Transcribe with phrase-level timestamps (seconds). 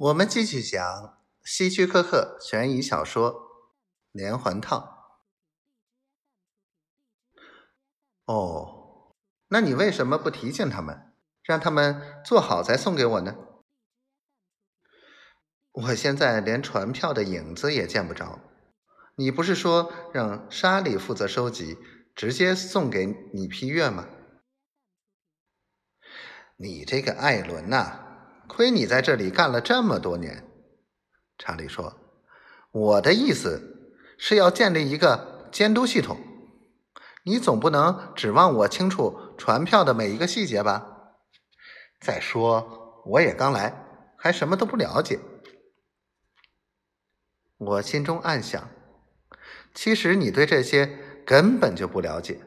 [0.00, 3.34] 我们继续讲希区柯克悬疑小说
[4.12, 5.12] 《连环套》。
[8.32, 9.14] 哦，
[9.48, 13.36] 那你为什么不提醒他们，让他们做好再送给我呢？
[15.72, 18.40] 我现在连船票的影子也见不着。
[19.16, 21.76] 你不是说让莎莉负责收集，
[22.14, 23.04] 直接送给
[23.34, 24.08] 你批阅吗？
[26.56, 28.06] 你这个艾伦呐！
[28.50, 30.44] 亏你在这里干了这么多年，
[31.38, 31.96] 查理说
[32.72, 36.18] ：“我的意思是要建立一个监督系统，
[37.22, 41.14] 你总不能指望我清楚船票的每一个细节吧？
[42.00, 43.72] 再说我也刚来，
[44.16, 45.20] 还什么都不了解。”
[47.56, 48.68] 我心中暗想：
[49.72, 52.40] 其实你对这些根本就不了解。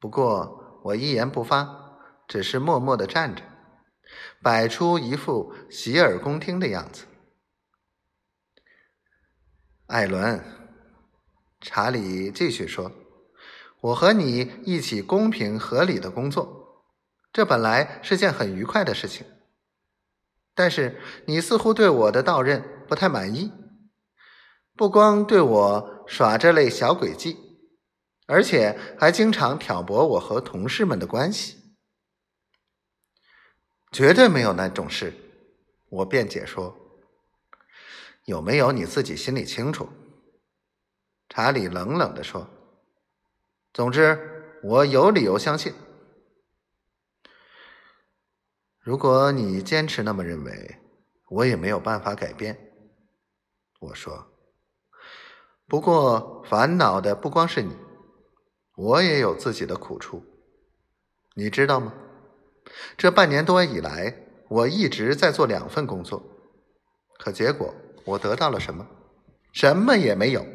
[0.00, 3.42] 不过我一言不发，只是默默的站着。
[4.42, 7.04] 摆出一副洗耳恭听的样子。
[9.86, 10.44] 艾伦，
[11.60, 12.92] 查理继续说
[13.80, 16.84] ：“我和你一起公平合理的工作，
[17.32, 19.26] 这本来是件很愉快的事情。
[20.54, 23.52] 但是你似乎对我的到任不太满意，
[24.76, 27.36] 不光对我耍这类小诡计，
[28.26, 31.56] 而且还经常挑拨我和同事们的关系。”
[33.90, 35.12] 绝对没有那种事，
[35.88, 36.76] 我辩解说。
[38.24, 39.88] 有没有你自己心里清楚？
[41.30, 42.46] 查理冷冷的说。
[43.72, 45.72] 总之，我有理由相信。
[48.80, 50.78] 如果你坚持那么认为，
[51.28, 52.72] 我也没有办法改变。
[53.80, 54.30] 我说。
[55.66, 57.76] 不过，烦恼的不光是你，
[58.74, 60.24] 我也有自己的苦处，
[61.34, 61.92] 你知道吗？
[62.96, 64.14] 这半年多以来，
[64.48, 66.22] 我一直在做两份工作，
[67.18, 67.74] 可结果
[68.04, 68.86] 我得到了什么？
[69.52, 70.46] 什么也没有。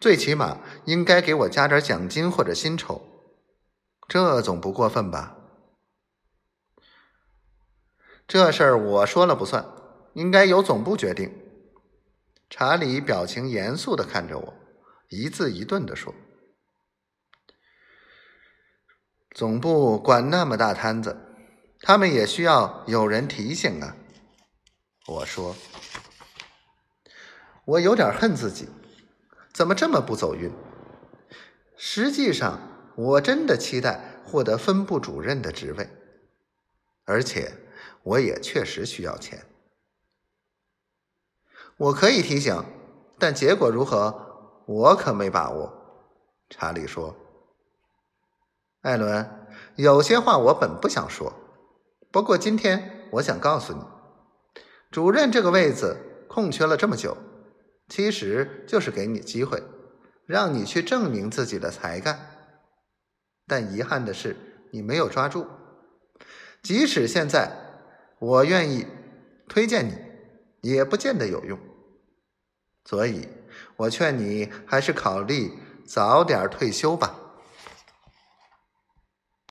[0.00, 3.02] 最起码应该给我加点奖金或者薪酬，
[4.06, 5.36] 这总不过分吧？
[8.26, 9.66] 这事儿我说了不算，
[10.12, 11.32] 应该由总部决定。
[12.50, 14.54] 查理表情严肃的看着我，
[15.08, 16.14] 一字一顿的说。
[19.38, 21.16] 总部管那么大摊子，
[21.82, 23.94] 他们也需要有人提醒啊。
[25.06, 25.54] 我说，
[27.64, 28.68] 我有点恨自己，
[29.52, 30.50] 怎么这么不走运？
[31.76, 32.58] 实际上，
[32.96, 35.88] 我真的期待获得分部主任的职位，
[37.04, 37.54] 而且
[38.02, 39.46] 我也确实需要钱。
[41.76, 42.60] 我可以提醒，
[43.20, 45.72] 但结果如何，我可没把握。
[46.50, 47.14] 查理说。
[48.88, 49.28] 艾伦，
[49.76, 51.30] 有些话我本不想说，
[52.10, 53.80] 不过今天我想告诉你，
[54.90, 55.94] 主任这个位子
[56.26, 57.14] 空缺了这么久，
[57.90, 59.62] 其实就是给你机会，
[60.24, 62.18] 让你去证明自己的才干。
[63.46, 64.34] 但遗憾的是，
[64.70, 65.46] 你没有抓住。
[66.62, 67.52] 即使现在
[68.18, 68.86] 我愿意
[69.50, 69.92] 推荐你，
[70.62, 71.58] 也不见得有用。
[72.86, 73.28] 所以
[73.76, 75.52] 我劝你还是考虑
[75.86, 77.14] 早点退休吧。